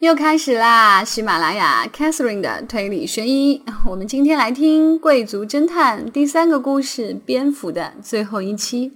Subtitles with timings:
[0.00, 1.04] 又开始啦！
[1.04, 8.92] 喜马拉雅 Catherine 的推理悬疑，我们今天来听《贵族侦探》第三个故事——蝙蝠的最后一期。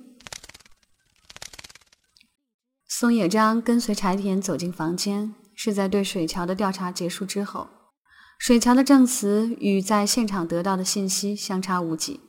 [2.89, 7.69] 松野章跟随柴田走进房间，是在对水桥的调查结束之后。
[8.39, 12.21] 水桥的证词与在现场得到的信息相差无几。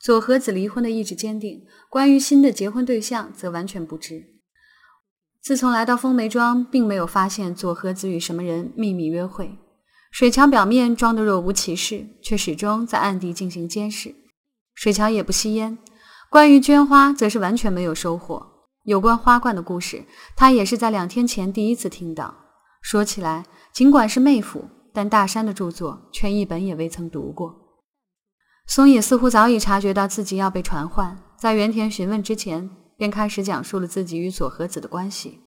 [0.00, 4.33] 佐和子离婚的意志坚定，关于新的结婚对象则完全不知。
[5.44, 9.58] 自从来到风梅庄，并没有发现佐和子与什么人秘密约会。
[10.10, 14.14] 水桥表面装得若无其事，却始终在暗地进行监视。
[14.74, 15.76] 水桥也不吸烟。
[16.30, 18.42] 关于绢花，则是完全没有收获。
[18.84, 22.34] 有关花冠的故事，他也是在两天前第一次听到。
[22.80, 27.54] 说起来，尽管是妹夫，但大山的著作却一本也未曾读过。
[28.66, 32.70] 松野似乎早已察觉到自己要被传唤，在原田询问之前。
[32.96, 35.40] 便开始讲述了自己与佐和子的关系。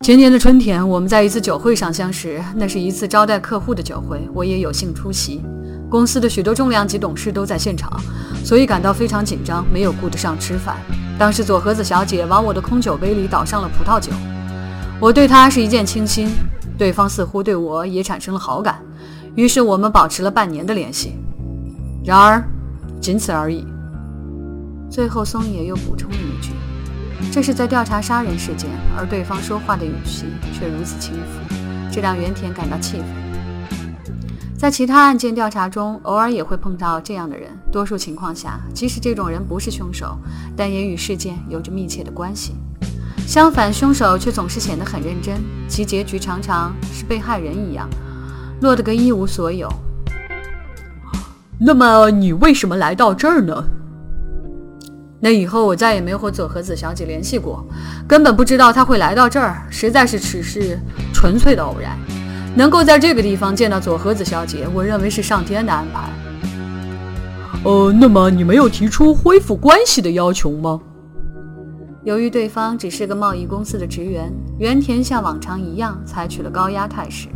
[0.00, 5.42] 前年的春天，我们在一次酒会上相识，那是一次招待客户的酒会，我也有幸出席。
[5.90, 7.92] 公司的许多重量级董事都在现场，
[8.44, 10.76] 所以感到非常紧张，没有顾得上吃饭。
[11.18, 14.12] 当时佐和子小姐往我的空酒杯里倒上了葡萄酒，
[15.00, 16.30] 我对她是一见倾心，
[16.78, 18.80] 对方似乎对我也产生了好感，
[19.34, 21.18] 于是我们保持了半年的联系。
[22.04, 22.42] 然而，
[23.00, 23.66] 仅此而已。
[24.88, 26.52] 最后，松野又补充了一句
[27.30, 31.54] ：“这是在调查杀人事件，而对方说话的语气却如此轻浮，
[31.92, 33.06] 这让原田感到气愤。
[34.58, 40.18] 在其他案件调查中，偶尔也会碰到这样的人，多数情况下，即使这种人不是凶手，
[40.56, 42.56] 但也与事件有着密切的关系。
[43.24, 45.36] 相反，凶手却总是显得很认真，
[45.68, 47.88] 其结局常常是被害人一样，
[48.62, 49.72] 落得个一无所有。
[51.60, 53.64] 那么，你为什么来到这儿呢？”
[55.20, 57.64] 那以后我再也没有和佐和子小姐联系过，
[58.06, 60.78] 根本不知道她会来到这儿，实在是只是
[61.12, 61.98] 纯粹的偶然。
[62.54, 66.08] 能够在这个地方见到佐和子小姐，我认为是上天的安排。
[67.64, 70.80] 呃，那么你没有提出恢复关系的要求吗？
[72.04, 77.26] 由于对方只是个贸易公司的职员，原田像往常一样采取了高压态势。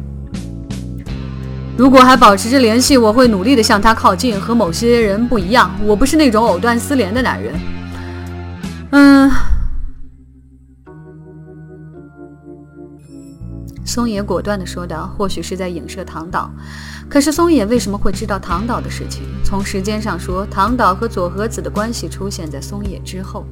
[1.82, 4.40] 如果还保持着联系，我会努力的向他靠近。
[4.40, 7.52] 和某些人不一样，我不是那种藕断丝连的男人。
[8.92, 9.28] 嗯，
[13.84, 15.12] 松野果断的说道。
[15.18, 16.48] 或许是在影射唐岛，
[17.08, 19.24] 可是松野为什么会知道唐岛的事情？
[19.42, 23.44] 从时间上说，唐岛和佐和子的关系出现在松野之后。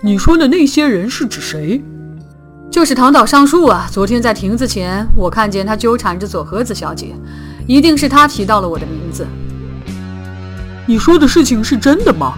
[0.00, 1.82] 你说的那些人是指谁？
[2.70, 3.88] 就是唐岛上树啊！
[3.90, 7.12] 昨天在亭子前，我看见他纠缠着佐和子小姐，
[7.66, 9.26] 一定是他提到了我的名字。
[10.86, 12.34] 你说的事情是真的吗？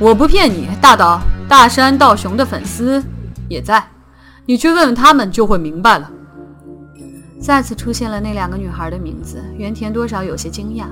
[0.00, 3.04] 我不骗你，大岛大山道雄的粉丝
[3.46, 3.84] 也在，
[4.46, 6.10] 你去问问他们就会明白了。
[7.38, 10.86] 再次出现了那两个女孩的名字，原田多少有些惊讶。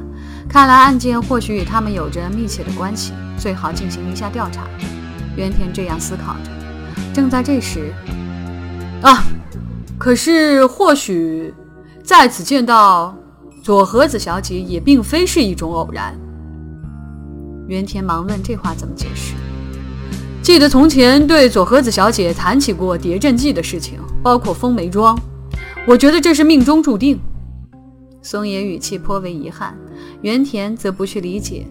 [0.47, 4.65] 看来案件或许与他们有着密切的关系，最好进行一下调查。
[5.35, 6.62] 原田这样思考着。
[7.15, 7.93] 正在这时，
[9.03, 9.25] 啊！
[9.99, 11.55] 可是或许
[12.03, 13.15] 在此见到
[13.63, 16.19] 佐和子小姐也并非是一种偶然。
[17.69, 19.35] 原田忙问：“这话怎么解释？”
[20.43, 25.17] 记得从前对佐和子小姐谈起过谍阵记的事情，包括风梅庄。
[25.87, 27.21] 我觉得这是命中注定。
[28.23, 29.77] 松野语气颇为遗憾，
[30.23, 31.65] 原田则不去理解，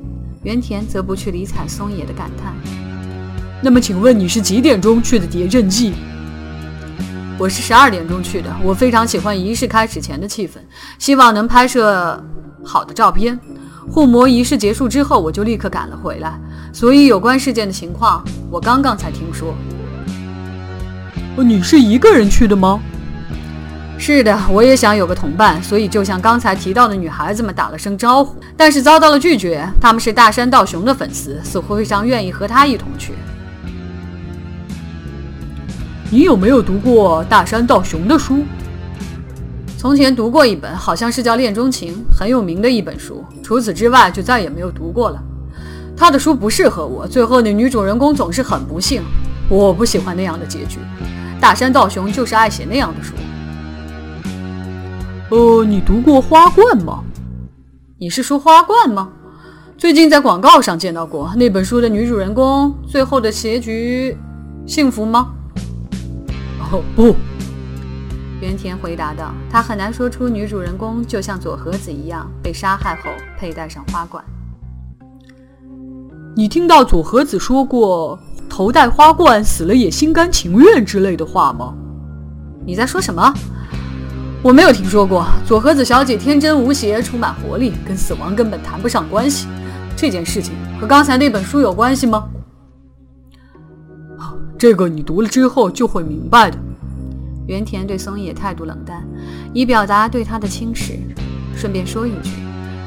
[0.44, 2.81] 原田则不去理睬松野的感叹。
[3.64, 5.94] 那么，请问你是几点钟去的谍阵记？
[7.38, 8.50] 我是十二点钟去的。
[8.64, 10.54] 我非常喜欢仪式开始前的气氛，
[10.98, 12.20] 希望能拍摄
[12.66, 13.40] 好的照片。
[13.88, 16.34] 护魔仪式结束之后，我就立刻赶了回来。
[16.74, 19.54] 所以，有关事件的情况，我刚刚才听说。
[21.38, 22.80] 你是一个人去的吗？
[24.00, 29.68] 是的，我也想有个同伴，所以就像刚才提到的女孩子们打了声招呼，但是遭到了拒绝。
[29.80, 33.14] 他们是大山道雄的粉丝，似乎非常愿意和他一同去。
[36.14, 38.44] 你有没有读过大山道雄的书？
[39.78, 43.24] 从前读过一本，好像是叫《恋钟情》，很有名的一本书。
[43.42, 45.24] 除此之外，就再也没有读过了。
[45.96, 49.02] 他的书不适合我，最后的女主人公总是很不幸。
[49.48, 50.80] 我不喜欢那样的结局。
[51.40, 53.14] 大山道雄就是爱写那样的书。
[55.30, 57.06] 呃，你读过《花冠》吗？
[57.98, 59.10] 你是说《花冠》吗？
[59.78, 64.18] 最近在广告上见到过那本书的女主人公，最后的结局
[64.66, 65.32] 幸福吗？
[66.96, 67.16] 不，
[68.42, 74.24] 原田回答道：“他很难说出女主人公就像佐和子一样被杀害后佩戴上花冠。
[76.36, 78.18] 你听到佐和子说过
[78.50, 81.74] 头戴花冠，死了也心甘情愿之类的话吗？
[82.66, 83.34] 你在说什么？
[84.42, 85.28] 我没有听说过。
[85.46, 89.48] 佐和子小姐天真无邪，充满活力，跟死亡根本谈不上关系。
[89.96, 92.28] 这件事情和刚才那本书有关系吗？
[94.62, 96.58] 这个你读了之后就会明白的。
[97.48, 99.04] 原田对松野态度冷淡，
[99.56, 101.00] 以表达对他的轻视。
[101.58, 102.30] 顺便说一句，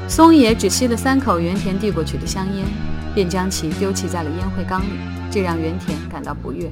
[0.07, 2.65] 松野只吸了三口原田递过去的香烟，
[3.13, 4.85] 便将其丢弃在了烟灰缸里，
[5.29, 6.71] 这让原田感到不悦。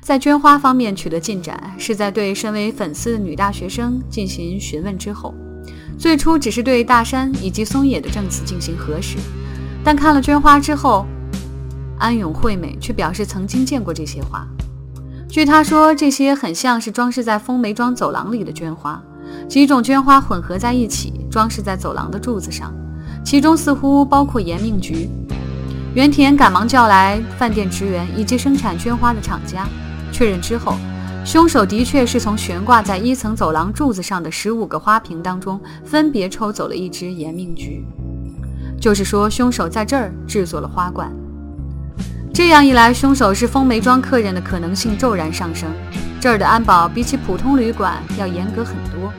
[0.00, 5.34] 在绢花方面取得进展，是在对身为粉丝的女大学生进行询问之后。
[5.98, 9.18] 最初只是对大山以及松野的证词进行核实，
[9.84, 11.06] 但看了绢花之后，
[11.98, 14.46] 安永惠美却表示曾经见过这些花。
[15.28, 19.02] 据她说，这些很像是装饰在风梅庄走廊里的绢花，
[19.48, 22.72] 几种绢花混合在一起，装饰在走廊的柱子上，
[23.24, 25.08] 其中似乎包括延命菊。
[25.94, 29.66] 原田赶忙叫来饭店职员以及生产绢花的厂家。
[30.12, 30.76] 确认之后，
[31.24, 37.84] 凶手的确是从悬挂在一层走廊柱子上的十五个花瓶当中分别抽走了一支延命菊，
[38.80, 41.12] 就是说，凶手在这儿制作了花冠。
[42.38, 45.68] 这样一来，凶手是风梅庄客人的可能性骤然上升。
[46.20, 49.12] 这儿的安保比起普通旅馆要严格很多，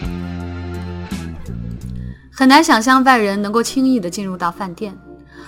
[2.31, 4.98] 很难想象外人能够轻易地进入到饭店。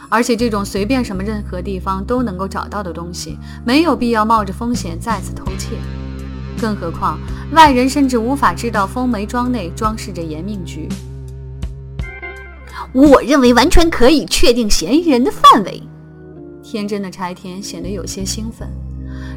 [0.09, 5.69] 而且这种随便什么任何地方都能够找到的东西，没有必要冒着风险再次偷窃。
[6.59, 7.17] 更何况
[7.53, 10.89] 外人甚至无法知道风梅庄内装饰着延命菊。
[12.91, 15.81] 我认为完全可以确定嫌疑人的范围。
[16.71, 18.65] 天真的柴田显得有些兴奋。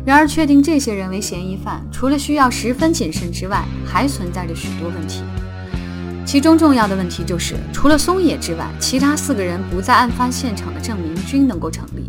[0.07, 5.25] 然而，确定这些人为嫌疑犯，除了需要十分谨慎之外，还存在着许多问题。
[6.25, 12.09] 其中重要的问题就是，除了松野之外，其他四个人不在案发现场的证明均能够成立。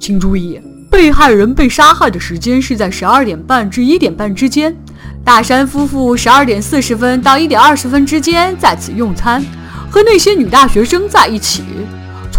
[0.00, 0.60] 请注意，
[0.90, 4.74] 被害人被杀害的时间是在十二点半至一点半之间。
[5.24, 9.40] 大山夫妇十二点四十分到一点二十分之间在此用餐，
[9.88, 11.62] 和那些女大学生在一起。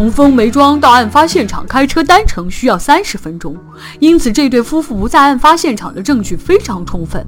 [0.01, 3.56] 从丰梅庄到案发现场开车单程需要三十分钟，
[4.00, 7.24] 因此这对夫妇不在案发现场的证据非常充分。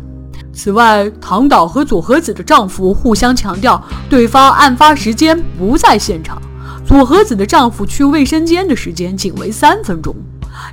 [0.52, 3.80] 此外，唐岛和佐和子的丈夫互相强调
[4.10, 6.42] 对方案发时间不在现场。
[6.84, 10.16] 佐和子的丈夫去卫生间的时间仅为三分钟，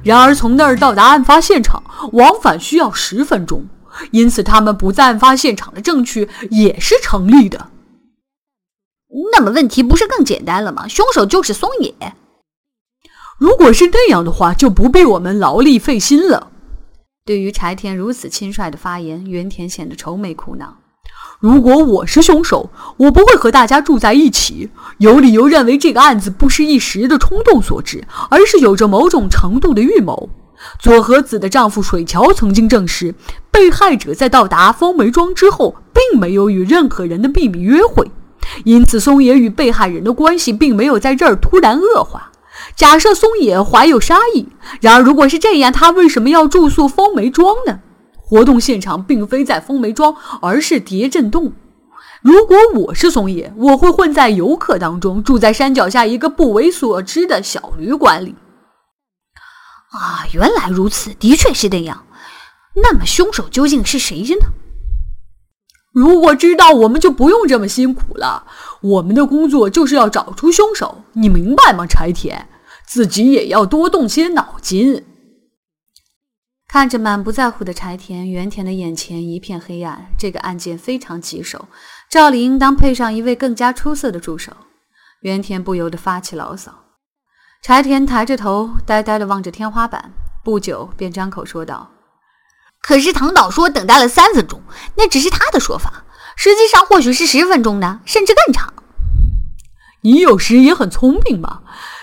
[0.02, 1.82] 然而从那儿到达案发现场
[2.12, 3.62] 往返需要十分钟，
[4.10, 7.66] 因此他们不在案发现场的证据也是成立的。
[9.32, 10.86] 那么问题不是更简单了吗？
[10.86, 11.94] 凶手就是松野。
[13.38, 16.48] 如果是那样的话，就不必我们劳力费心了。
[17.24, 20.76] 对于柴田如此轻率的发言，原田显得愁眉苦恼。
[21.38, 24.68] 如果我是凶手，我不会和大家住在一起。
[24.98, 30.28] 有理由认为这个案子不是一时的冲动所致，而是有着某种程度的预谋。
[30.78, 33.14] 佐和子的丈夫水桥曾经证实，
[33.50, 38.10] 被害者在到达风梅庄之后，并没有与任何人的秘密约会，
[38.64, 42.32] 因此松野与被害人的关系并没有在这儿突然恶化。
[42.76, 44.48] 假设松野怀有杀意，
[44.80, 47.80] 然而如果是这样，他为什么要住宿风梅庄呢？
[48.14, 51.52] 活动现场并非在风梅庄，而是叠震洞。
[52.22, 58.34] 如果我是松野，我会混在游客当中，住在山脚下一个不为所知的小旅馆里。
[59.92, 62.04] 啊，原来如此，的确是这样。
[62.76, 64.46] 那么凶手究竟是谁呢？
[65.92, 68.46] 如果知道，我们就不用这么辛苦了。
[68.80, 72.46] 我们的工作就是要找出凶手，你明白吗，柴田？
[72.86, 75.04] 自己也要多动些脑筋。
[76.68, 80.06] 看着满不在乎的柴田，原田的眼前一片黑暗。
[80.16, 81.66] 这个案件非常棘手，
[82.08, 84.52] 照理应当配上一位更加出色的助手。
[85.22, 86.72] 原田不由得发起牢骚。
[87.62, 90.12] 柴田抬着头，呆呆地望着天花板，
[90.44, 91.90] 不久便张口说道
[92.82, 94.62] ：“可是唐导说等待了三分钟，
[94.96, 96.04] 那只是他的说法。”
[96.36, 98.72] 实际上或许是十分钟呢，甚至更长。
[100.00, 101.60] 你有时也很聪明嘛，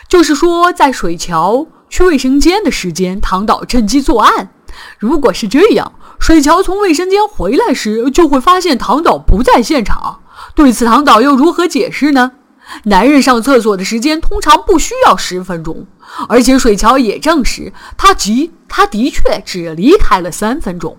[0.08, 4.52] 就是说，在水桥去卫生间的时间，唐导趁机作案。
[5.00, 10.22] 如果是这样，水桥从卫生间回来时就会发现唐导不在现场。
[10.54, 12.34] 对此，唐导又如何解释呢？
[12.84, 15.88] 男人上厕所的时间通常不需要十分钟，
[16.28, 20.98] 而且水桥也证实，他急他的确只离开了三分钟。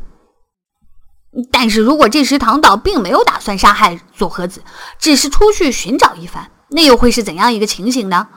[1.52, 4.62] 但是如果这时唐导并没有打算杀害佐和子，
[4.98, 8.28] 只是出去寻找一番，那又会是怎样一个情形呢？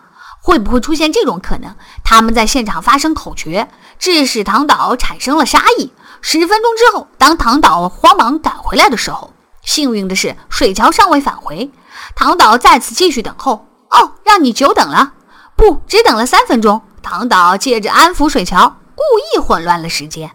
[0.43, 1.75] 会不会出现这种可能？
[2.03, 5.93] 他们在现场发生口角，致使唐导产生了杀意。
[6.21, 9.33] 十分钟之后，当唐导慌忙赶回来的时候，
[9.63, 11.71] 幸运的是水桥尚未返回，
[12.15, 13.67] 唐导在此继续等候。
[13.89, 15.13] 哦，让你久等了，
[15.55, 16.81] 不，只等了三分钟。
[17.01, 20.31] 唐导借着安抚水桥，故意混乱了时间。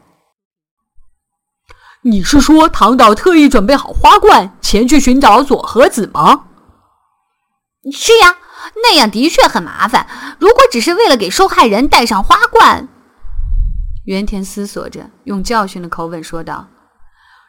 [2.02, 6.44] 你是说唐导特意准备好花冠，前去寻找佐和子吗？
[7.90, 8.36] 是呀，
[8.82, 10.06] 那样的确很麻烦。
[10.38, 12.88] 如果只是为了给受害人戴上花冠，
[14.04, 16.68] 原田思索着，用教训的口吻说道：“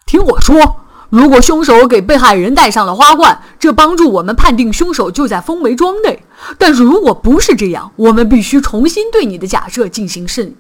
[0.07, 6.23] 听我说，如果凶手给被害人戴上了花冠，这帮助我们判定凶手就在风梅庄内。
[6.57, 10.55] 但是如果不是这样，我们必须重新对你的假设进行审，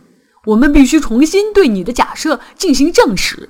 [0.45, 3.49] 我们必须重新对你的假设进行证实。”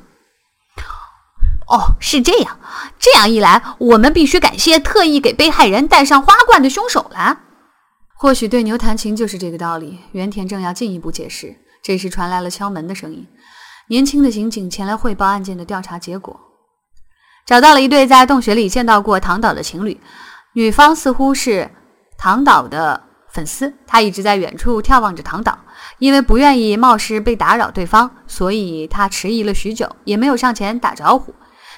[1.69, 2.57] 哦，是这样。
[2.97, 7.41] 这样一来，我们必须感谢特意给被害人戴上花冠的凶手了。
[8.15, 9.99] 或许对牛弹琴就是这个道理。
[10.13, 13.27] 原田正要进一步解释，这时传来了敲门的声音。
[13.89, 16.39] 年轻的刑警前来汇报案件的调查结果，
[17.47, 19.99] 找到了一对在洞穴里见到过唐岛的情侣。
[20.53, 21.71] 女方似乎是
[22.17, 25.57] 唐岛的粉丝，她一直在远处眺望着唐岛。
[25.99, 31.33] 因为不愿意冒失被打扰对方，所以她迟疑了许久，也没有上前打招呼。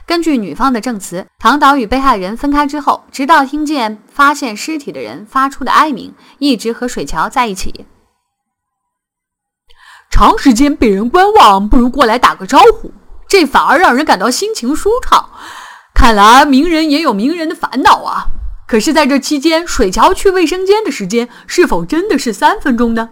[0.07, 7.85] 根据女方的证词，唐导与被害人分开之后，直到听见发现尸体的人发出的哀鸣，一直和水桥在一起。
[10.09, 12.91] 长时间被人观望，不如过来打个招呼，
[13.27, 15.29] 这反而让人感到心情舒畅。
[15.99, 18.27] 看来名人也有名人的烦恼啊。
[18.65, 23.09] 可是，在这期间，水桥去卫生间的时间是否真的是三分钟呢？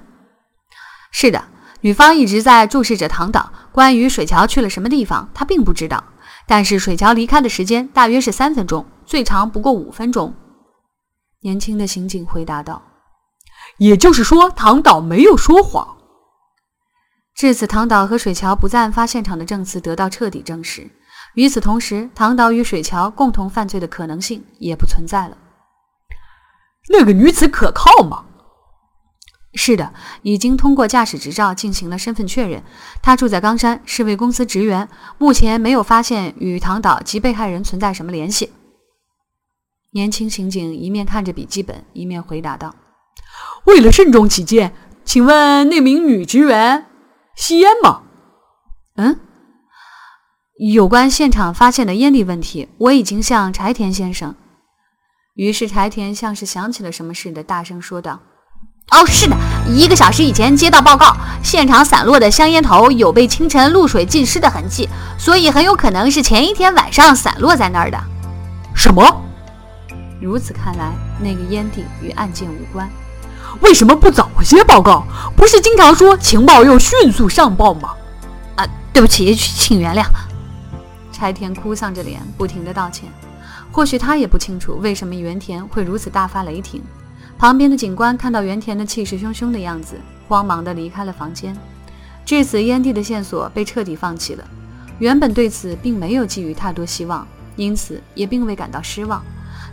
[1.12, 1.50] 是的，
[1.82, 3.52] 女方一直在注视着唐导。
[3.74, 6.02] 关于水桥去了什么地方，她并不知道。
[6.48, 10.34] 但是水桥离开的时间大约是三分钟，最长不过五分钟。
[11.42, 12.82] 年轻的刑警回答道
[13.80, 15.98] ：“也就是说，唐导没有说谎。”
[17.36, 20.90] 至此，唐导和水桥不在案发现场的证词得到彻底证实。
[21.38, 25.38] 与此同时，唐导与水桥共同犯罪的可能性也不存在了。
[26.90, 28.26] 那个女子可靠吗？
[29.54, 32.64] 是的，已经通过驾驶执照进行了身份确认。
[33.04, 34.90] 她住在冈山，是位公司职员。
[35.20, 38.52] 目前没有发现与唐岛及被害人存在什么联系。
[39.92, 42.74] 年轻刑警一面看着笔记本，一面回答道
[43.66, 44.74] ：“为了慎重起见，
[45.06, 46.88] 请问那名女职员
[47.36, 48.02] 吸烟吗
[48.98, 49.20] ？”“嗯，
[50.58, 54.36] 有关现场发现的烟蒂问题，我已经向柴田先生。”
[55.36, 58.20] 于是柴田像是想起了什么似的，大声说道。
[58.90, 59.36] 哦，是的，
[59.68, 68.02] 一个小时以前接到报告，现场散落的香烟头有被清晨露水浸湿的痕迹，所以很有可能是前一天晚上散落在那儿的。
[68.74, 69.24] 什么？
[70.20, 72.90] 如此看来，那个烟蒂与案件无关。
[73.60, 75.04] 为什么不早些报告？
[75.36, 77.90] 不是经常说情报要迅速上报吗？
[78.56, 80.04] 啊，对不起，请原谅。
[81.18, 83.10] 柴田哭丧着脸，不停地道歉。
[83.72, 86.80] 或许他也不清楚为什么原田会如此大发雷霆。
[87.40, 89.96] 旁边的警官看到原田的气势汹汹的样子，
[90.28, 91.58] 慌忙地离开了房间。
[92.24, 94.44] 至此，烟蒂的线索被彻底放弃了。
[95.00, 99.24] 原本对此并没有寄予太多希望，因此也并未感到失望。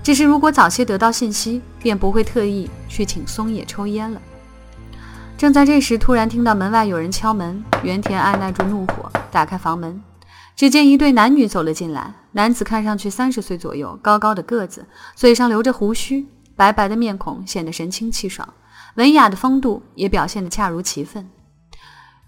[0.02, 4.20] 只是如果早些得到信息，便不会特意去请松野抽烟了。
[5.36, 7.62] 正在这时，突然听到门外有人敲门。
[7.82, 10.00] 原田按耐住怒火，打开房门，
[10.56, 12.14] 只见一对男女走了进来。
[12.32, 16.26] 男子看上去三十岁左右，高高的个子，嘴上留着胡须。
[16.56, 18.54] 白白的面孔显得神清气爽，
[18.94, 21.28] 文雅的风度也表现得恰如其分。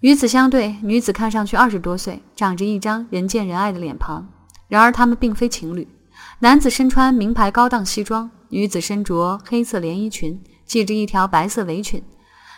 [0.01, 4.29] 与此相对，女子看上去二十多岁，长着一张人见人爱的脸庞。
[4.67, 5.87] 然而，他们并非情侣。
[6.41, 12.03] 男子身穿名牌高档西装，女子身着黑色连衣裙，系着一条白色围裙，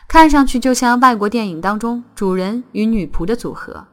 [0.08, 3.86] 看上去就像外国电影当中主人与女仆的组合。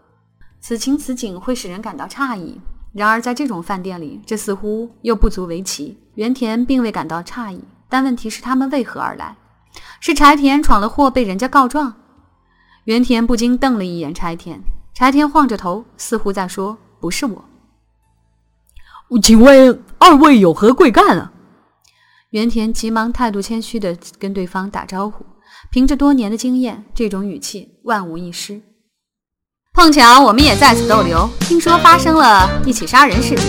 [0.67, 2.59] 此情此景会使人感到诧异。
[2.91, 5.99] 然而，在这种饭店里，这似乎又不足为奇。
[6.15, 9.37] 原田并未感到诧异，但问题是他们为何而来？
[9.99, 11.93] 是柴田闯了祸，被人家告状？
[12.85, 14.59] 原田不禁瞪了一眼柴田。
[14.95, 17.45] 柴田晃着头，似乎在说：“不是我。”
[19.21, 21.31] 请问二位有何贵干啊？
[22.31, 25.23] 原田急忙态度谦虚地跟对方打招呼。
[25.69, 28.63] 凭着多年的经验，这种语气万无一失。
[29.75, 33.45] 碰巧我们也在此逗留，听说发生了一起杀人事件。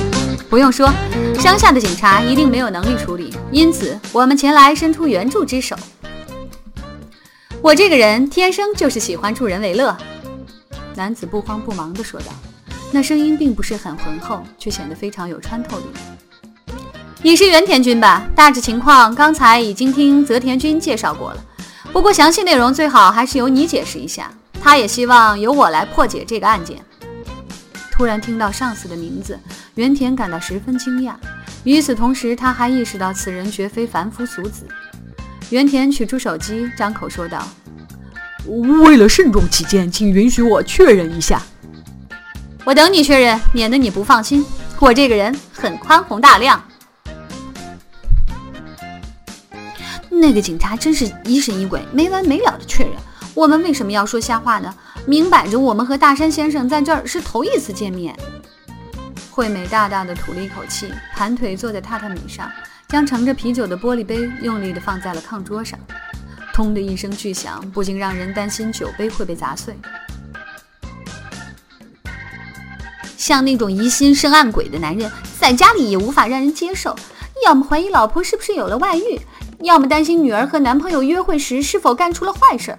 [0.51, 0.93] 不用说，
[1.39, 5.77] 乡下的警察一定没有能力处理，因此我们前来伸出援助之手。
[7.63, 9.97] 我这个人天生就是喜欢助人为乐。
[10.97, 12.27] 男子不慌不忙地说道，
[12.91, 15.85] 那声音并不是很浑厚，却显得非常有穿透力。
[17.23, 18.27] 你是原田君吧？
[18.35, 21.45] 大致情况刚才已经听泽田君介绍过了，
[21.93, 24.29] 不过详细内容最好还是由你解释一下。
[24.67, 26.85] 他也希望由我来破解这个案件。
[27.93, 29.39] 突然听到上司的名字，
[29.77, 31.15] 原田感到十分惊讶。
[31.63, 34.67] 与此同时，他还意识到此人绝非凡夫俗子。
[35.51, 37.47] 原田取出手机，张口说道
[38.85, 41.41] ：“为了慎重起见，请允许我确认一下。
[42.65, 44.45] 我等你确认，免得你不放心。
[44.81, 46.61] 我这个人很宽宏大量。
[50.11, 52.93] 那个警察真是疑神疑鬼，没完没了的确认。
[53.37, 54.75] 我们为什么要说瞎话呢？
[55.05, 58.17] 明摆着我们和大山先生在这儿是头一次见面。
[59.31, 62.51] 惠美大大的吐了一口气，盘腿坐在榻榻米上，
[62.89, 65.79] 将盛着啤酒的玻璃杯用力地放在了炕桌上。
[66.55, 69.77] 砰的一声巨响，不禁让人担心酒杯会被砸碎。
[73.19, 76.97] 像那种疑心生暗鬼的男人，在家里也无法让人接受。
[77.45, 79.21] 要么怀疑老婆是不是有了外遇，
[79.61, 82.79] 要么担心女儿和男朋友约会时是否干出了坏事儿。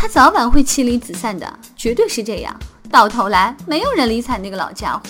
[0.00, 2.56] 他早晚会妻离子散的，绝对是这样。
[2.88, 5.02] 到头来，没有人理睬那个老家伙。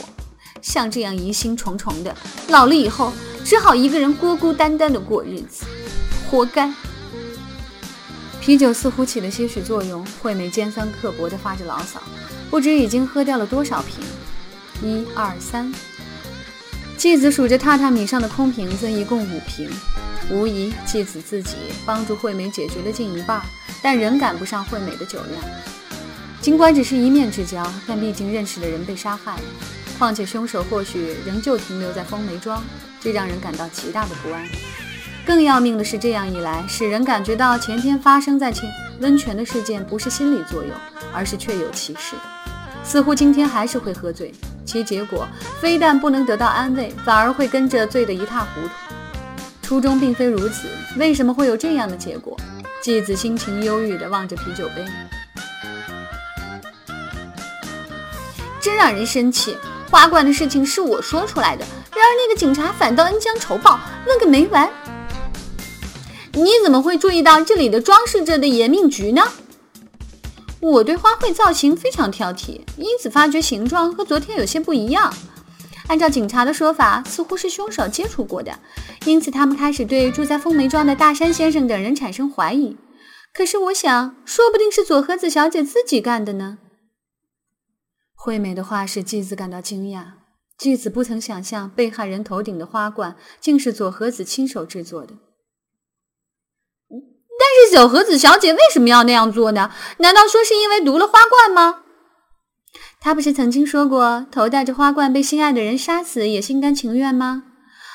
[0.62, 2.16] 像这样疑心重重的，
[2.48, 3.12] 老了以后
[3.44, 5.66] 只好一个人孤孤单单的过日子，
[6.30, 6.72] 活该。
[8.40, 12.02] 啤酒似乎起了些许作用，惠美尖酸刻薄地发着牢骚，
[12.48, 14.02] 不知已经喝掉了多少瓶。
[14.82, 15.70] 一二三，
[16.96, 19.70] 继子数着榻榻米上的空瓶子，一共五瓶。
[20.30, 23.42] 无疑，继子自己帮助惠美解决了近一半，
[23.82, 25.44] 但仍赶不上惠美的酒量。
[26.40, 29.42] 尽管只是一面之交，但毕竟认识的人被杀害了。
[29.98, 32.62] 况且凶手或许仍旧停留在风梅庄，
[33.00, 34.46] 这让人感到极大的不安。
[35.26, 38.70] 更要命的是，这样一来，使人感觉到前天发生在前
[39.00, 40.72] 温泉的事件不是心理作用，
[41.12, 42.14] 而是确有其事。
[42.84, 44.32] 似乎今天还是会喝醉，
[44.64, 45.28] 其结果
[45.60, 48.70] 非但不能得到安慰，反而会跟着醉得一塌糊涂。
[49.60, 52.34] 初衷并非如此，为什么会有这样的结果？
[52.80, 54.84] 继子心情忧郁地望着啤酒杯，
[58.60, 59.56] 真让人生气。
[59.90, 64.70] 花冠的事情是我说出来的，然而那个警察反倒恩将仇报，问个没完。
[66.32, 69.22] 你怎么会注意到这里的装饰着的延命菊呢？
[70.60, 75.12] 我对花卉造型非常挑剔，因此发觉形状和昨天有些不一样。
[75.88, 78.58] 按照警察的说法，似乎是凶手接触过的，
[79.06, 82.76] 因此他们开始对住在凤梅庄的大山先生等人产生怀疑。
[83.32, 86.58] 可是我想，说不定是佐和子小姐自己干的呢。
[88.14, 90.12] 惠美的话使继子感到惊讶。
[90.58, 95.14] 继子不曾想象被害人头顶的花冠竟是佐和子亲手制作的。
[96.90, 99.70] 但是佐和子小姐为什么要那样做呢？
[99.98, 101.84] 难道说是因为读了花冠吗？
[103.00, 107.44] 他不是曾经说过，头戴着花冠被心爱的人杀死也心甘情愿吗？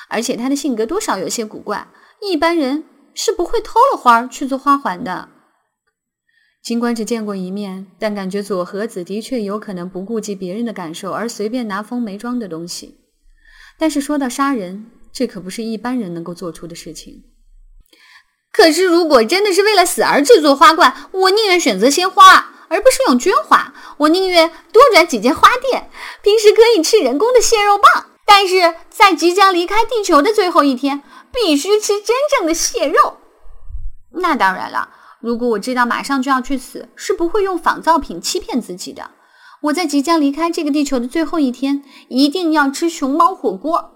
[0.09, 1.87] 而且他的性格多少有些古怪，
[2.21, 2.83] 一般人
[3.13, 5.29] 是不会偷了花去做花环的。
[6.63, 12.99] 尽管只见过一面，但感觉左和子的确有可能不顾及别人的感受而随便拿风梅庄的东西。
[13.77, 17.23] 但是说到杀人，这可不是一般人能够做出的事情。
[18.51, 23.71] 可是如果真的是为了死而制作花冠，我宁愿选择鲜花，而不是用绢花。
[23.97, 25.91] 我宁愿多转几间花店。
[26.23, 33.17] 平时可以吃人工的蟹肉棒，但是在即将离开地球的最后一天，必须吃真正的蟹肉。
[34.13, 34.89] 那当然了。
[35.21, 39.11] 如果我知道马上就要去死，是不会用仿造品欺骗自己的。
[39.61, 43.91] 我在即将离开这个地球的最后一天，一定要吃熊猫火锅。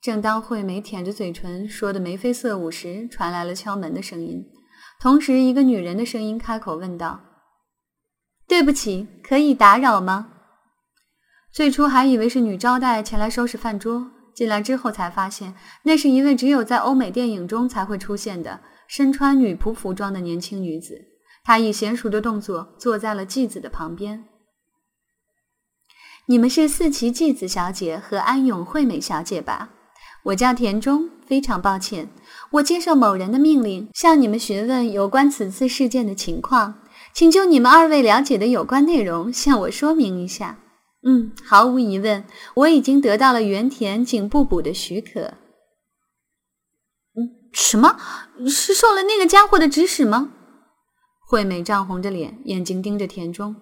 [0.00, 4.42] 正当惠美舔着嘴唇说的眉飞色舞时，传来了敲门的声音，
[4.98, 7.20] 同时一个女人的声音开口问道
[8.52, 10.28] ：“对不起，可以打扰吗？”
[11.50, 18.60] 最初还以为是女招待前来收拾饭桌，进来之后才发现，那是一位只有在欧美电影中才会出现的。
[18.86, 21.00] 身穿女仆服装的年轻女子，
[21.42, 24.24] 她以娴熟的动作坐在了继子的旁边。
[26.26, 29.70] 你们是四旗继子小姐和安永惠美小姐吧？
[30.24, 32.10] 我叫田中，非常抱歉，
[32.50, 36.81] 我接受某人的命令向你们询问有关此次事件的情况，
[37.14, 40.58] 请就你们二位了解的有关内容向我说明一下。
[41.04, 45.34] 嗯，毫无疑问，我已经得到了原田警部补的许可。
[47.14, 47.98] 嗯什么
[48.48, 50.30] 是受了那个家伙的指使吗？
[51.28, 53.56] 惠美涨红着脸，眼睛盯着田中。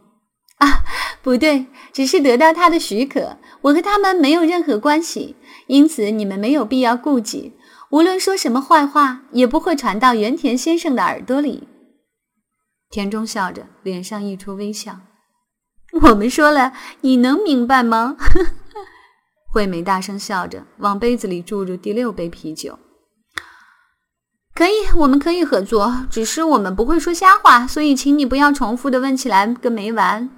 [0.59, 0.85] 啊，
[1.23, 3.39] 不对，只是得到他的许可。
[3.63, 5.35] 我和他们没有任何关系，
[5.67, 7.55] 因此你们没有必要顾忌。
[7.91, 11.67] 无论说什么坏话，也不会传到原田先生的耳朵里。
[12.91, 15.01] 田中笑着，脸上溢出微笑。
[16.03, 16.73] 我们说了，
[17.03, 18.17] 你能明白吗？
[19.53, 22.79] 惠美大声笑着，往杯子里注入第六杯啤酒。
[24.53, 30.29] 可以，我们可以合作，只是我们不会说瞎话，所以请你不要重复的问起来个没完。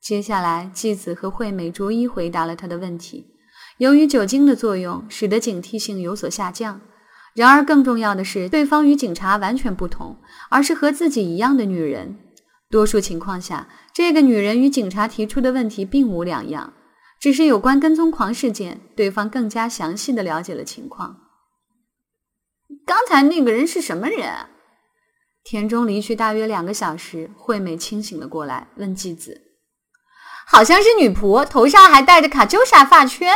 [0.00, 3.26] 接下来，继子和惠美逐一回答了他的问题。
[3.78, 6.80] 由于酒精的作用，使得警惕性有所下降，
[7.34, 10.18] 然而，更重要的是，对方与警察完全不同，
[10.50, 12.16] 而是和自己一样的女人。
[12.70, 16.72] 多数情况下，这个女人与警察提出的问题并无两样，
[17.20, 21.20] 只是有关跟踪狂事件，对方更加详细的了解了情况。
[22.86, 24.46] 刚才那个人是什么人？
[25.42, 29.42] 田中离去大约两个小时，惠美清醒了过来，问继子
[30.46, 33.34] ：“好像是女仆，头上还戴着卡秋莎发圈。”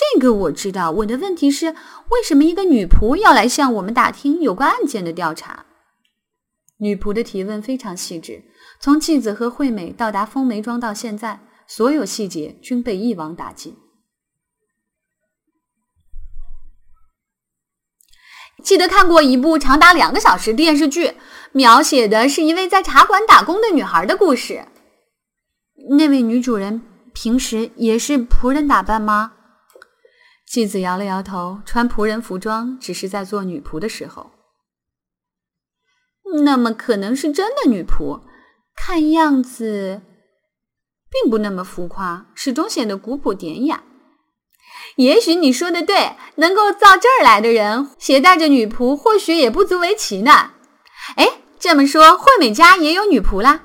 [0.00, 0.90] 这个我知道。
[0.90, 1.66] 我的问题是，
[2.08, 5.66] 为什么一个女仆要来向我们打听有关案件的调查？
[6.78, 8.42] 女仆的提问非常细致，
[8.80, 13.76] 从继子和惠美到达风梅庄到现在，所有细节均被一网打尽。
[18.64, 21.14] 记得看过一部长达两个小时电视剧，
[21.52, 24.66] 描写的是一位在茶馆打工的女孩的故事。
[25.98, 26.82] 那位女主人
[27.12, 29.32] 平时也是仆人打扮吗？
[30.50, 34.32] 继子摇了摇头，穿仆人服装只是在做女仆的时候。
[36.42, 38.22] 那么可能是真的女仆，
[38.74, 40.02] 看样子
[41.08, 43.84] 并不那么浮夸，始终显得古朴典雅。
[44.96, 50.50] 也许你说的对，能够到这儿来的人携带着女仆，或许也不足为奇呢。
[51.14, 53.62] 哎，这么说，惠美家也有女仆啦？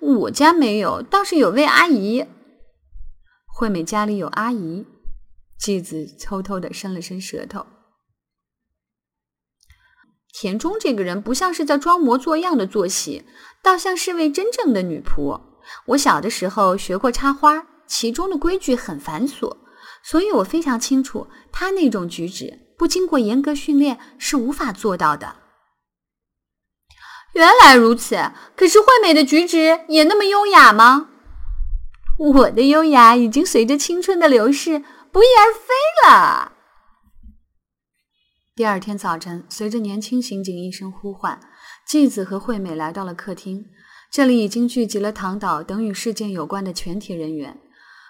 [0.00, 2.26] 我家没有，倒是有位阿姨。
[3.46, 4.84] 惠美家里有阿姨。
[5.58, 7.66] 继子偷偷的伸了伸舌头。
[10.38, 13.24] 田中这个人不像是在装模作样的做戏，
[13.62, 15.40] 倒像是位真正的女仆。
[15.86, 19.56] 我小的时候学过插花，其中的规矩很繁琐，
[20.04, 25.36] 所以我非常清楚，她那种举止不经过严格训练是无法做到的。
[27.32, 31.08] 原来如此，可是惠美的举止也那么优雅吗？
[32.18, 34.84] 我的优雅已经随着青春的流逝。
[35.16, 35.72] 不翼而飞
[36.04, 36.52] 了。
[38.54, 41.40] 第二天早晨，随着年轻刑警一声呼唤，
[41.86, 43.64] 继子和惠美来到了客厅。
[44.12, 47.58] 这里已经聚集了唐岛等与事件有关的全体人员。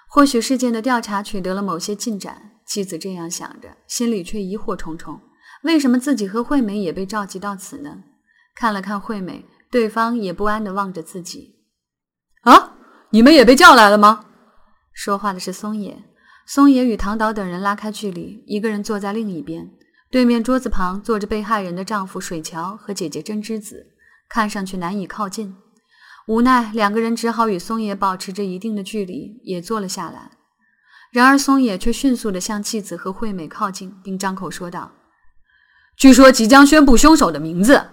[0.09, 5.21] 或许事件的调查取得了某些进展，继子这样想着，心里却疑惑重重：
[5.63, 8.03] 为什么自己和惠美也被召集到此呢？
[8.57, 11.55] 看了看惠美，对方也不安地望着自己。
[12.41, 12.77] 啊，
[13.11, 14.25] 你们也被叫来了吗？
[14.93, 16.03] 说话的是松野。
[16.47, 19.69] 松野与唐岛等人拉开距离，一个人坐在另一边。
[20.11, 23.89] 对面桌子旁坐着被害人的丈夫水桥和姐姐真之子，
[24.29, 25.57] 看上去难以靠近。
[26.29, 30.31] 无奈，两个人只好与松野保持着一定的距离，也坐了下来。
[31.11, 34.93] 然而，松野却迅速地向继子和惠美靠近，并张口说道
[35.99, 37.91] ：“据说即将宣布凶手的名字。”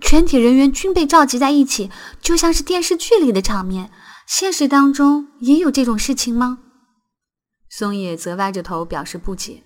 [0.00, 1.90] 全体人员均被召集在一起，
[2.22, 3.90] 就像是电视剧里的场面。
[4.26, 6.60] 现实当中也有这种事情吗？
[7.74, 9.62] 松野则歪着头表示不解。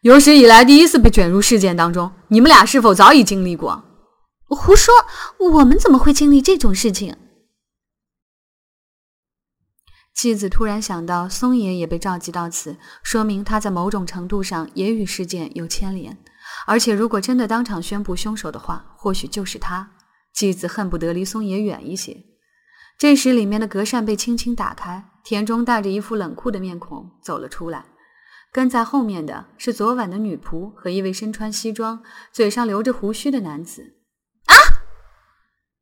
[0.00, 3.84] 有史以来第一次被卷入事件当中，你们俩是否早已经历过？
[4.48, 4.94] 胡说，
[5.38, 7.14] 我们怎么会经历这种事情？
[10.14, 16.16] 妻子突然想到，松野也被召集到此，说明他在某种程度上也与事件有牵连。
[16.66, 19.90] 而且，如果真的当场宣布凶手的话，或许就是他。
[20.32, 22.24] 妻子恨不得离松野远一些。
[22.98, 25.10] 这时，里面的隔扇被轻轻打开。
[25.22, 27.86] 田中带着一副冷酷的面孔走了出来，
[28.52, 33.96] 跟在后面的是昨晚的女仆和一位身穿西装、嘴上留着胡须的男子。
[34.46, 34.54] 啊！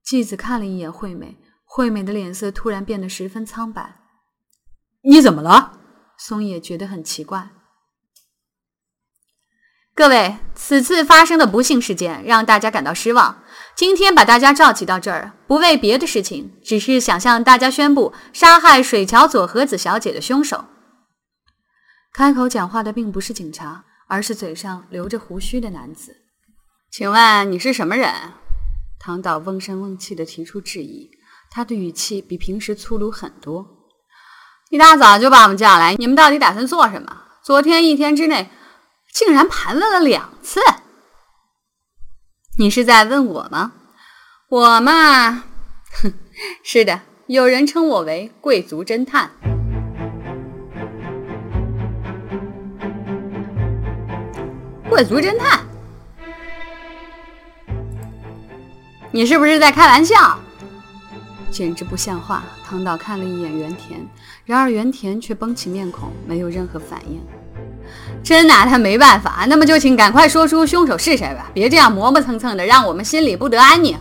[0.03, 4.01] 继子看了一眼惠美，惠美的脸色突然变得十分苍白。
[5.03, 5.79] 你怎么了？
[6.17, 7.51] 松野觉得很奇怪。
[9.97, 13.45] 各位，此次发生的不幸事件让大家感到失望。
[13.77, 20.65] 今天把大家召集到这儿，不为别的事情，只是想向大家宣布杀害水桥佐和子小姐的凶手。
[22.13, 26.17] 开口讲话的并不是警察，而是嘴上留着胡须的男子。
[26.91, 28.13] 请问你是什么人？
[28.99, 31.09] 唐导瓮声瓮气地提出质疑，
[31.53, 33.65] 他的语气比平时粗鲁很多。
[34.71, 37.23] 一大早就把我们叫来，你们到底打算做什么？
[37.45, 38.51] 昨天一天之内。
[39.15, 40.61] 竟然盘问了两次，
[42.59, 43.71] 你是在问我吗？
[44.49, 45.45] 我嘛，
[46.03, 46.13] 哼，
[46.65, 49.31] 是的，有人称我为贵族侦探。
[54.91, 55.61] 贵族侦探，
[59.13, 60.41] 你是不是在开玩笑？
[61.53, 62.43] 简直不像话！
[62.65, 64.05] 唐导看了一眼原田，
[64.45, 67.25] 然而原田却绷起面孔，没有任何反应。
[68.25, 73.97] 真拿他没办法，那么就请赶快说出凶手是谁吧，别这样磨磨蹭蹭的，让我们心里不得安宁。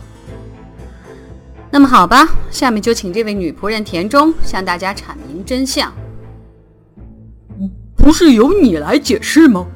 [1.70, 5.92] 那么好吧，下面就请这位女仆人田中向大家阐明真相。
[7.96, 9.66] 不是由你来解释吗？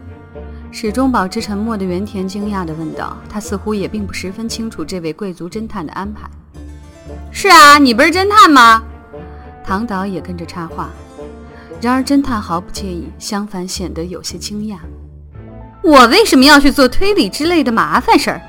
[0.71, 3.17] 始终保持沉默的原田惊讶地问道。
[3.29, 6.29] 他似乎也并不十分清楚这位贵族侦探的安排。
[7.31, 8.83] 是啊，你不是侦探吗？
[9.65, 10.89] 唐导也跟着插话。
[11.81, 14.77] 然而侦探毫不介意，相反显得有些惊讶。
[15.83, 18.41] 我为什么要去做推理之类的麻烦事儿？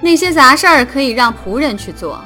[0.00, 2.22] 那些杂事儿可以让仆人去做。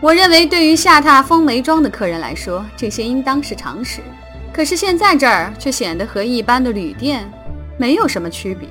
[0.00, 4.00] 我认为，对于下榻风梅庄的客人来说，这些应当是常识。
[4.52, 7.28] 可是现在这儿却显得和一般的旅店
[7.76, 8.68] 没有什么区别，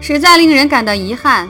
[0.00, 1.46] 实在令人感到遗憾。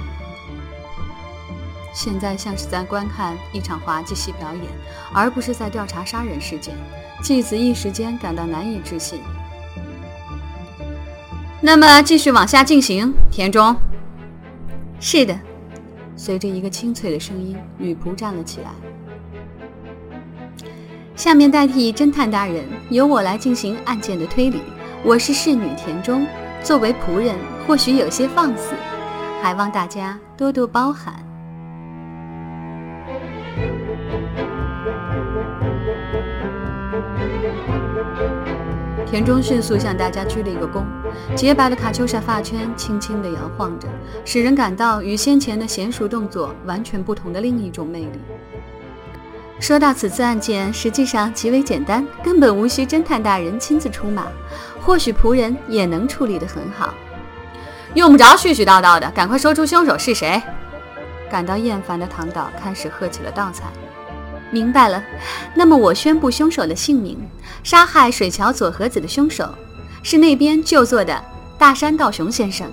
[1.92, 4.64] 现在像是在观看一场滑稽戏表演，
[5.12, 6.74] 而不是在调查杀人事件。
[7.22, 9.20] 继子一时间感到难以置信。
[11.60, 13.76] 那么，继续往下进行，田中。
[14.98, 15.38] 是的。
[16.16, 18.70] 随着一个清脆的声音，女仆站了起来。
[21.16, 24.62] 下面代替侦探大人，由我来进行案件的推理。
[25.02, 26.26] 我是侍女田中，
[26.62, 28.74] 作为仆人，或许有些放肆，
[29.42, 31.14] 还望大家多多包涵。
[39.06, 40.84] 田中迅速向大家鞠了一个躬，
[41.34, 43.88] 洁白的卡秋莎发圈轻轻地摇晃着，
[44.24, 48.20] 使人感到与先前的娴熟动作完全不同的另一种魅力。
[49.58, 54.28] 说到此次案件，实际上极为简单，根本无需侦探大人亲自出马，
[54.80, 56.94] 或许仆人也能处理得很好。
[57.94, 60.40] 用不着絮絮叨叨的，赶快说出凶手是谁。
[61.30, 63.64] 感到厌烦的唐导开始喝起了倒彩。
[64.50, 65.00] 明白了，
[65.54, 67.16] 那么我宣布凶手的姓名：
[67.62, 69.48] 杀害水桥佐和子的凶手
[70.02, 71.22] 是那边就坐的
[71.56, 72.66] 大山道雄先生。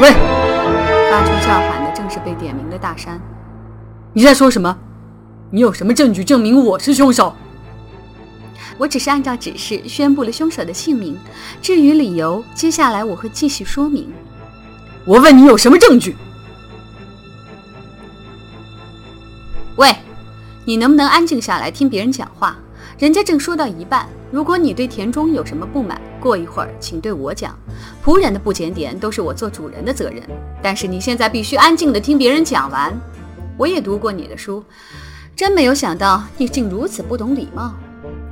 [0.00, 0.10] 喂！
[1.10, 3.20] 发出叫喊的正是被点名的大山。
[4.12, 4.76] 你在说什么？
[5.50, 7.32] 你有什么证据证明我是凶手？
[8.78, 11.18] 我只是按照指示宣布了凶手的姓名，
[11.60, 14.08] 至于理由，接下来我会继续说明。
[15.04, 16.16] 我问你有什么证据？
[19.76, 19.94] 喂，
[20.64, 22.56] 你能不能安静下来听别人讲话？
[22.98, 24.08] 人家正说到一半。
[24.30, 27.58] 如果你对田中有什么不满，过一会儿请对我讲。
[28.04, 30.22] 仆人的不检点都是我做主人的责任，
[30.62, 32.92] 但是你现在必须安静的听别人讲完。
[33.56, 34.62] 我也读过你的书，
[35.34, 37.72] 真没有想到你竟如此不懂礼貌。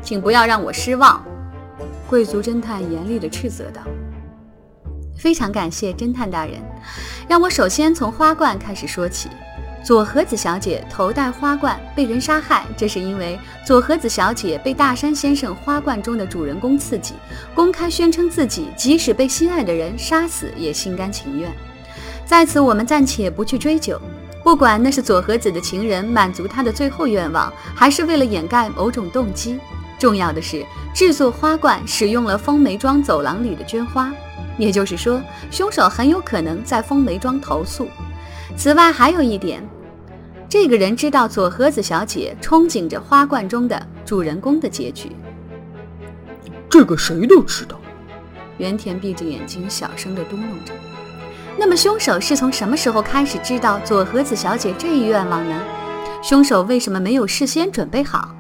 [0.07, 1.21] 请不要让我失望，
[2.09, 3.83] 贵族侦探严厉地斥责道。
[5.19, 6.63] 非常感谢侦探大人，
[7.29, 9.29] 让我首先从花冠开始说起。
[9.85, 17.15] 佐和子小姐头戴花冠被人杀害，这是因为佐和子小姐被大山先生花冠中的主人公刺激，
[17.53, 21.51] 公开宣称自己即使被心爱的人杀死也心甘情愿。
[22.25, 24.01] 在此，我们暂且不去追究，
[24.45, 29.59] 不管那是佐和子的情人满足他的最后愿望，还是为了掩盖某种动机。
[29.99, 34.13] 重要的是，制作花冠使用了风梅庄走廊里的绢花，
[34.59, 37.89] 也就是说，凶手很有可能在风梅庄投宿。
[38.57, 39.67] 此外，还有一点，
[40.49, 45.11] 这个人知道左和子小姐憧憬着花冠中的主人公的结局。
[46.69, 47.81] 这个谁都知道。
[48.59, 50.75] 原田闭着眼睛，小声地嘟囔着。
[51.59, 55.59] 那么，凶手是从什么时候开始知道左和子小姐这一愿望呢？
[56.23, 58.36] 凶手为什么没有事先准备好？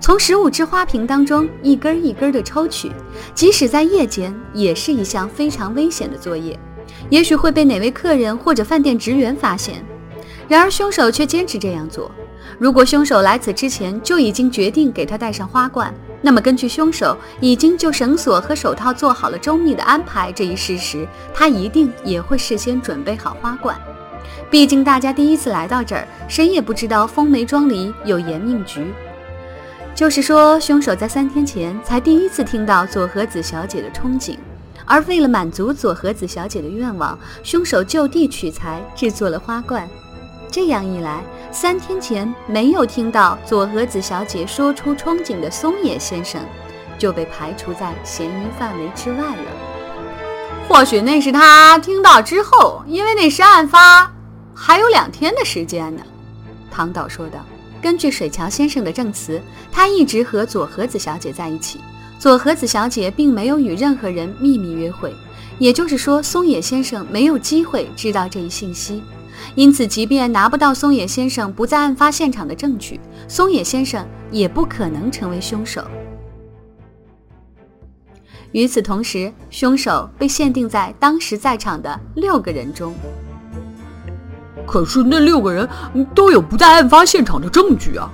[0.00, 2.90] 从十五支花瓶当中一根一根的抽取，
[3.34, 6.58] 即使在夜间，也是一项非常危险的作业，
[7.10, 9.84] 也许会被哪位客人或者饭店职员发现。
[10.46, 12.10] 然而凶手却坚持这样做。
[12.58, 23.78] 如果凶手来此之前就已经决定给他戴上花冠，那么根据凶手已经就绳索和手套做好了周密的安排这一事实，他一定也会事先准备好花冠。
[24.48, 28.86] 毕竟大家第一次来到这儿，谁也不知道风梅庄里有延命局。
[29.98, 34.36] 就是说，凶手在三天前才第一次听到佐和子小姐的憧憬，
[34.84, 39.88] 而为了满足佐和子小姐的愿望，凶手就地取材制作了花冠。
[40.52, 46.40] 这样一来，三天前没有听到佐和子小姐说出憧憬的松野先生
[46.96, 49.50] 就被排除在嫌疑范围之外了。
[50.68, 54.08] 或许那是他听到之后，因为那时案发
[54.54, 56.02] 还有两天的时间呢。
[56.70, 57.40] 唐导说道。
[57.80, 61.80] 根据水桥先生的证词，他一直和佐和子小姐在一起。
[62.18, 65.14] 佐和子小姐并没有与任何人秘密约会，
[65.58, 69.02] 也就是说，松野先生没有机会知道这一信息。
[69.54, 75.84] 因此，即便拿不到松野先生不在案发现场的证据，松野先生也不可能成为凶手。
[78.50, 82.92] 与此同时，凶手被限定在当时在场的六个人中。
[84.68, 85.66] 可是那六个人
[86.14, 88.10] 都有不在案发现场的证据啊。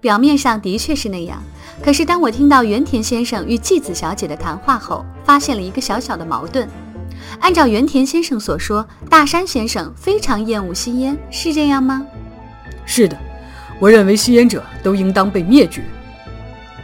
[0.00, 1.42] 表面上的确是那样，
[1.82, 6.68] 可是当我听到原田先生与纪子小姐的谈话后，发现了一个小小的矛盾。
[7.40, 12.06] 按照原田先生所说，大山先生非常厌恶吸烟，是这样吗？
[12.86, 13.18] 是的，
[13.80, 15.82] 我认为吸烟者都应当被灭绝。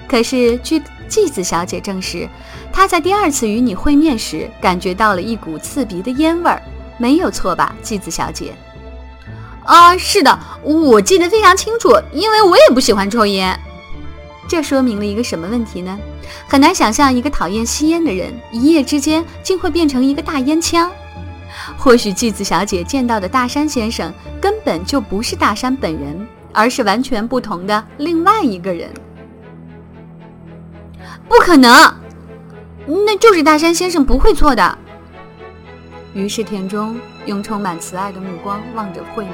[0.09, 2.29] 可是据纪子小姐证实，
[2.73, 6.61] 她在第二次与你会面时感觉到了一股刺鼻的烟味儿，
[6.99, 8.55] 没有错吧，纪子小姐？
[9.65, 13.59] 啊，是的，我记得非常清楚，因为我也不喜欢抽烟。
[14.47, 15.99] 这说明了一个什么问题呢？
[16.47, 20.91] 很难想象一个讨厌吸烟的人，一夜之间竟会变成一个大烟枪。
[21.79, 28.91] 或许纪子小姐见到的大山先生根本就不是大山本人，而是完全不同的另外一个人。
[31.27, 31.73] 不可能，
[32.87, 34.79] 那就是大山先生不会错的。
[36.15, 36.97] 于是田中
[37.27, 39.33] 用充满慈爱的目光望着惠美。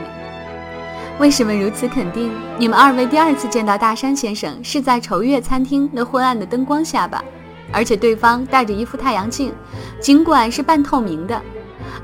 [1.18, 2.30] 为什么如此肯定？
[2.58, 7.22] 你们二位第二次见到大山先生是在愁月餐厅那昏暗的灯光下吧？
[7.70, 9.52] 而且对方戴着一副太阳镜，
[10.00, 11.40] 尽管是半透明的。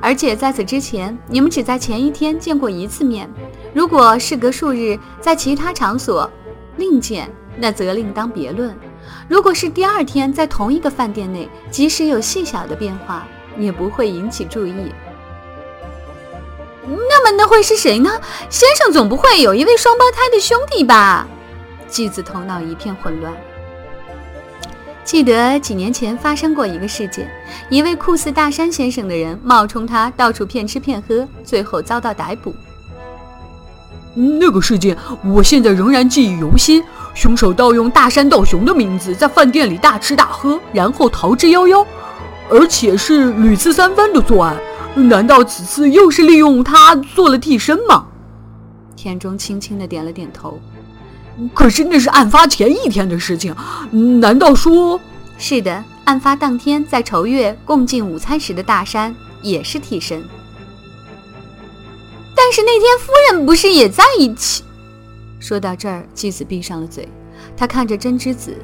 [0.01, 3.29] 而且在此之前，你们只在前一天见过一次面。
[3.73, 6.31] 如果事隔数日在其他场所
[6.77, 8.77] 另见，那则另当别论。
[9.29, 13.27] 如果是第二天在同一个饭店内，即使有细小的变化，
[13.59, 14.93] 也不会引起注意。
[16.85, 18.11] 那么那会是谁呢？
[18.49, 21.27] 先生总不会有一位双胞胎的兄弟吧？
[21.89, 23.33] 继子头脑一片混乱。
[25.03, 27.31] 记得几年前发生过一个事件，
[27.69, 32.55] 一位酷似大山先生的人冒充他到处骗吃骗喝，最后遭到逮捕。
[34.15, 36.83] 那个事件我现在仍然记忆犹新。
[37.15, 41.83] 凶手盗用大山道雄的名字，在饭店里大吃大喝，然后逃之夭夭，
[42.51, 44.57] 而且是屡次三番的作案。
[44.95, 48.07] 难道此次又是利用他做了替身吗？
[48.97, 50.59] 田中轻轻的点了点头。
[51.53, 53.55] 可是那是案发前一天的事情，
[54.21, 54.99] 难道说
[55.37, 55.85] 是的？
[56.05, 60.23] 案发当天在仇月共进午餐时的大山也是替身。
[62.35, 64.63] 但是那天夫人不是也在一起？
[65.41, 67.07] 说到这儿，继子闭上了嘴，
[67.55, 68.57] 他看着真之子，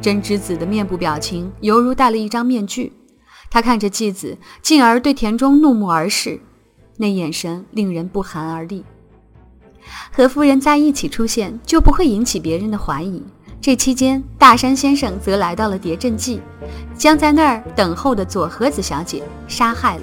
[0.00, 2.92] 真之子的面部表情犹如戴了一张面具。
[3.50, 6.40] 他看着继子，进而对田中怒目而视，
[6.96, 8.84] 那眼神令人不寒而栗。
[10.12, 13.22] 和夫人在一起出现，就不会引起别人的怀疑。
[13.60, 16.40] 这期间，大山先生则来到了叠阵记，
[16.96, 20.02] 将在那儿等候的佐和子小姐杀害了。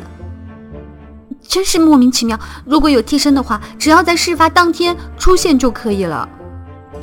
[1.41, 2.37] 真是莫名其妙。
[2.65, 6.27] 如果有替身的话，只要在事发当天出现就可以了。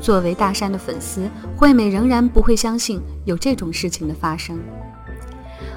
[0.01, 4.59] 作为大山的粉丝，惠美仍然不会相信有这种事情的发生。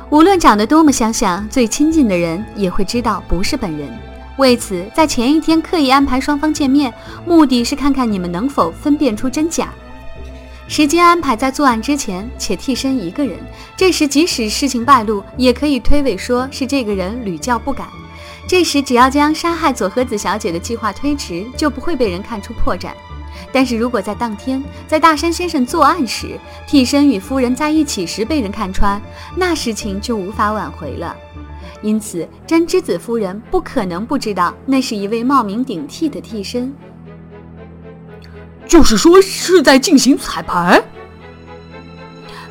[0.09, 3.89] 无论长得多么相像，最亲近的人也会知道不是本人。
[4.37, 6.93] 为此，在前一天刻意安排双方见面，
[7.25, 9.67] 目的是看看你们能否分辨出真假。
[10.69, 13.35] 时间安排在作案之前，且替身一个人。
[13.75, 17.85] 这时，即使事情败露，也可以推诿说是这个人屡教不改。
[18.47, 22.91] 这时，只要将杀害佐和子小姐的计划推迟，就不会被人看出破绽。
[23.51, 29.01] 但是如果在当天，在大山先生作案时，替身与夫人在一起时被人看穿，
[29.35, 31.15] 那事情就无法挽回了。
[31.81, 36.73] 因此，真之子夫人不可能不知道那是一位冒名顶替的替身。
[38.67, 40.81] 就是说是在进行彩排。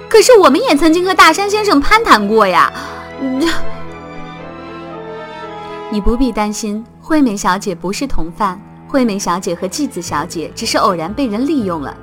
[0.09, 2.73] 可是我们也曾经和大山先生攀谈过呀。
[5.91, 8.61] 你不必担心，惠美小姐不是同犯。
[8.89, 11.97] 惠美小姐和纪子小姐只是偶然被人利用了。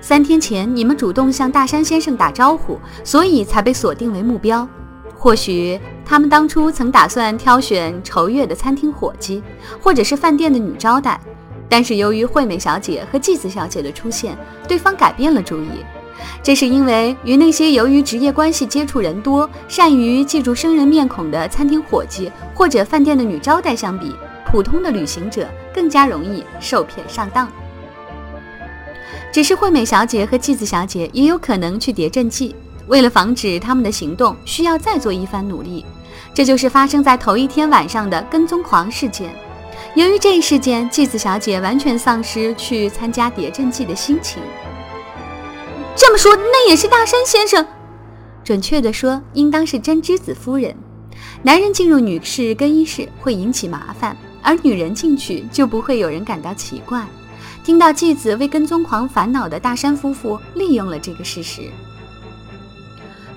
[0.00, 4.66] 三天前，你们主动向大山先生打招呼，所以才被锁定为目标。
[5.14, 9.42] 或许他们当初曾打算挑选愁月的餐厅伙计，
[9.80, 11.18] 或者是饭店的女招待，
[11.68, 14.36] 但是由于惠美小姐和纪子小姐的出现，
[14.68, 15.68] 对方改变了主意。
[16.42, 24.14] 这是因为与那些由于职业关系接触人多、善于记住生人面孔的餐厅伙计或者饭店的女招待相比。
[24.46, 27.46] 普通的旅行者更加容易受骗上当。
[29.30, 32.56] 只是惠美小姐和纪子小姐也有可能去叠阵记，
[32.86, 35.84] 为了防止他们的行动，需要再做一番努力。
[36.32, 39.34] 这就是发生在头一天晚上的跟踪狂事件。
[39.94, 44.42] 由于这一事件，纪子小姐完全丧失去参加叠阵记的心情。
[45.94, 47.66] 这么说，那也是大山先生？
[48.42, 50.74] 准确的说，应当是真之子夫人。
[51.42, 54.16] 男人进入女士更衣室会引起麻烦。
[54.46, 57.04] 而女人进去就不会有人感到奇怪。
[57.64, 61.62] 听到继子为跟踪狂烦恼的大山夫妇利用了这个事实。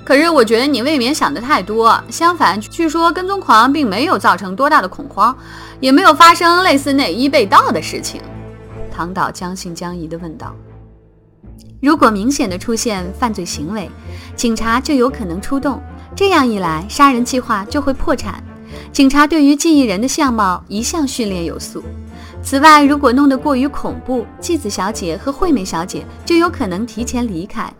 [0.03, 1.99] 可是我觉得你未免想的太多。
[2.09, 5.35] 相反，据说跟踪狂并没有造成多大的恐慌，
[5.79, 8.21] 也没有发生类似内衣被盗的事情。
[8.91, 10.55] 唐导将信将疑地问道
[11.81, 13.89] ：“如果明显的出现犯罪行为，
[14.35, 15.81] 警察就有可能出动。
[16.15, 18.43] 这样一来，杀人计划就会破产。
[18.91, 21.83] 警察对于记忆人的相貌一向训练有素。
[22.41, 27.71] 此外，如果弄得过于恐怖，纪子小姐和惠美小姐就有可能提前离开。”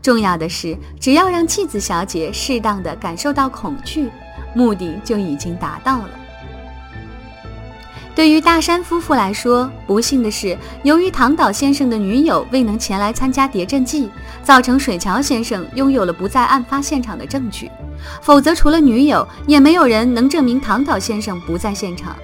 [0.00, 4.08] 重要的是，只要让纪子小姐适当的感受到恐惧，
[4.54, 6.10] 目的就已经达到了。
[8.16, 14.08] 对于大山夫妇来说，不幸的是，由于唐岛先生的女友未能前来参加谍战记，
[14.42, 17.70] 造成水桥先生拥有了不在案发现场的证据。
[18.22, 22.16] 否则，除了女友，也没有人能证明唐岛先生不在现场。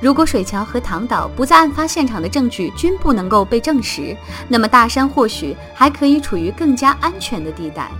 [0.00, 4.16] 如果水桥和唐岛不在案发现场的证据均不能够被证实，
[4.46, 7.90] 那么大山或许还可以处于更加安全的地带。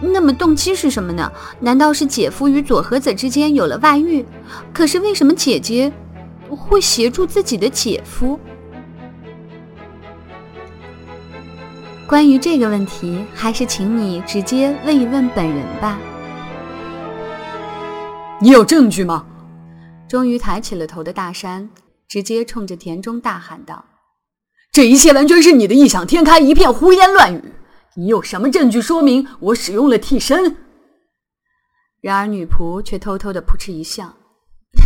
[0.00, 1.30] 那么动机是什么呢？
[1.60, 4.24] 难道是姐夫与佐和子之间有了外遇？
[4.72, 5.92] 可是为什么姐姐
[6.48, 8.38] 会协助自己的姐夫？
[12.06, 15.98] 关于这个问题，还是请你直接问一问本人吧。
[18.40, 19.26] 你有证据吗？
[20.08, 21.70] 终于抬起了头的大山，
[22.08, 23.84] 直接冲着田中大喊道
[24.72, 27.44] ：“这一切完全是你的异想天开，一片胡言乱语！
[27.96, 30.56] 你有什么证据说明我使用了替身？”
[32.00, 34.14] 然而女仆却偷偷的扑哧一笑：“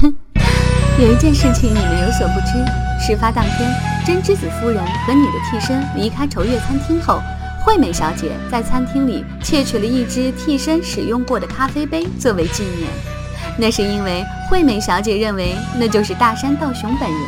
[0.01, 0.15] 哼，
[1.01, 3.71] 有一件事情你们有所不知，事发当天，
[4.07, 7.21] 真之子夫人和你的替身离开愁月餐厅后，
[7.65, 12.89] 惠美小姐在餐厅里窃取了一只替身使用过的咖啡杯作为纪念。”
[13.57, 17.21] 那是因为惠美小姐认为那就是大山道雄本人，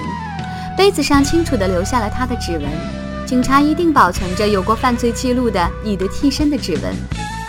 [0.76, 3.05] 杯子上清楚地留下了他的指纹。
[3.26, 6.94] 警察一定保存着有过犯罪记录的你的替身的指纹，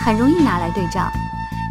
[0.00, 1.08] 很容易拿来对照。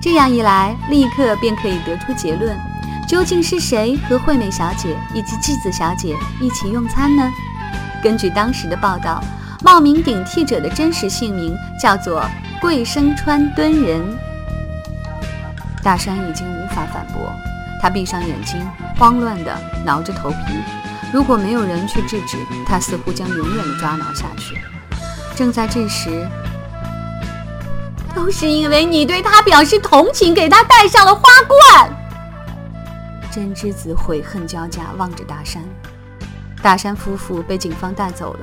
[0.02, 2.58] 这样一来，立刻便可以得出结论：
[3.06, 7.30] 究竟是谁和惠美小姐以及纪子小姐一起用餐呢？
[8.02, 9.22] 根据当时的报道，
[9.62, 12.24] 冒名顶替者的真实姓名叫做
[12.62, 14.02] 桂生川敦人。
[15.84, 17.30] 大山已经无法反驳，
[17.82, 18.66] 他闭上眼睛，
[18.98, 19.54] 慌乱地
[19.86, 20.38] 挠着头皮。
[21.14, 24.58] 如果没有人去制止，他似乎将永远的抓挠下去。
[25.36, 26.28] 正在这时，
[28.14, 31.94] 都是因为你对他表示同情，给他戴上了花冠。
[33.32, 35.64] 真之子悔恨交加，望着大山。
[36.62, 38.40] 大山夫妇被警方带走了。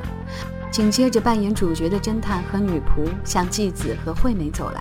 [0.70, 4.80] 紧接着，扮演主角的侦探和女仆向继子和惠美走来。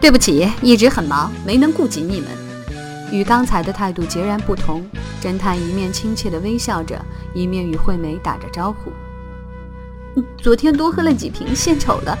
[0.00, 2.43] 对不起，一直很忙，没能顾及你们。
[3.10, 4.84] 与刚才的态度截然不同，
[5.22, 7.00] 侦探一面亲切地微笑着，
[7.32, 8.92] 一面与惠美打着招呼。
[10.38, 12.18] 昨天多喝了几瓶，献丑了，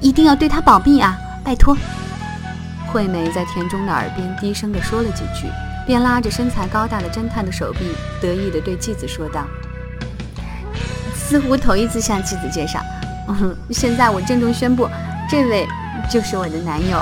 [0.00, 1.76] 一定要对他保密啊，拜托。
[2.86, 5.46] 惠美在田中的耳边低声地说了几句，
[5.86, 9.46] 便拉着身材高大的侦探的手臂，得意地对继子说道
[11.14, 12.80] ：“似乎头一次向继子介绍，
[13.28, 14.88] 嗯，现在我郑重宣布，
[15.28, 15.66] 这位。”
[16.10, 16.98] 就是我的男友。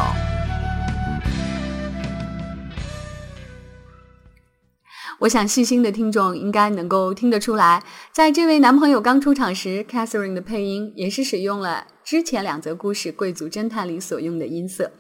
[5.21, 14.93] 我想细心的听众应该能够听得出来，在这位男朋友刚出场时，Catherine 的配音也是使用了之前两则故事《贵族侦探》里所用的音色。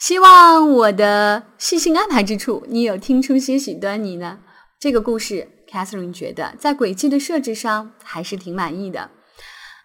[0.00, 4.40] 希望我的细心安排之处，你有听出些许端倪呢？
[4.80, 9.10] 这个故事，Catherine 觉得在轨迹的设置上还是挺满意的。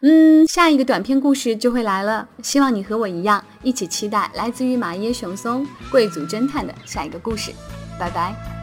[0.02, 7.52] 嗯，下一个短篇故事就会来了，希望你和我一样，一起期待来自于马耶雄松《贵族侦探》的下一个故事。
[8.00, 8.57] 拜拜。